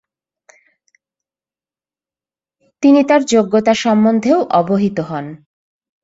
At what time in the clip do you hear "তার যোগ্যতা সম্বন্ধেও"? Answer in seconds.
3.03-4.39